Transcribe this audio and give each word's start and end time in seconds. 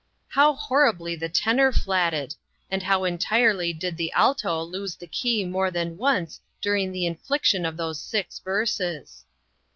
How 0.29 0.53
horribly 0.55 1.15
the 1.15 1.29
tenor 1.29 1.71
flatted, 1.71 2.33
and 2.71 2.81
how 2.81 3.03
entirely 3.03 3.71
did 3.71 3.97
the 3.97 4.11
alto 4.13 4.63
lose 4.63 4.95
the 4.95 5.05
key 5.05 5.45
more 5.45 5.69
than 5.69 5.95
once 5.95 6.41
during 6.59 6.91
the 6.91 7.05
infliction 7.05 7.67
of 7.67 7.77
those 7.77 8.01
six 8.01 8.39
verses 8.39 9.25